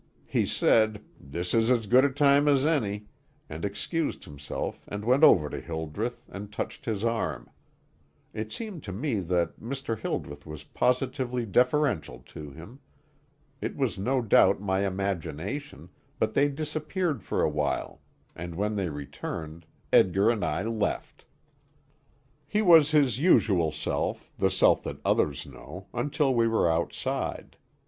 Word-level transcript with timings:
He 0.25 0.47
said: 0.47 1.03
"This 1.19 1.53
is 1.53 1.69
as 1.69 1.85
good 1.85 2.03
a 2.03 2.09
time 2.09 2.47
as 2.47 2.65
any," 2.65 3.05
and 3.47 3.63
excused 3.63 4.23
himself 4.23 4.83
and 4.87 5.05
went 5.05 5.23
over 5.23 5.47
to 5.47 5.61
Hildreth, 5.61 6.25
and 6.29 6.51
touched 6.51 6.85
his 6.85 7.03
arm. 7.03 7.51
It 8.33 8.51
seemed 8.51 8.81
to 8.85 8.91
me 8.93 9.19
that 9.19 9.59
Mr. 9.59 9.99
Hildreth 9.99 10.43
was 10.47 10.63
positively 10.63 11.45
deferential 11.45 12.23
to 12.29 12.49
him. 12.49 12.79
It 13.61 13.75
was 13.75 13.99
no 13.99 14.23
doubt 14.23 14.59
my 14.59 14.87
imagination, 14.87 15.89
but 16.17 16.33
they 16.33 16.49
disappeared 16.49 17.21
for 17.21 17.43
a 17.43 17.47
while, 17.49 18.01
and 18.35 18.55
when 18.55 18.77
they 18.77 18.89
returned, 18.89 19.67
Edgar 19.93 20.31
and 20.31 20.43
I 20.43 20.63
left. 20.63 21.25
He 22.47 22.63
was 22.63 22.89
his 22.89 23.19
usual 23.19 23.71
self 23.71 24.31
the 24.39 24.49
self 24.49 24.81
that 24.81 24.97
others 25.05 25.45
know, 25.45 25.85
until 25.93 26.33
we 26.33 26.47
were 26.47 26.67
outside. 26.71 27.55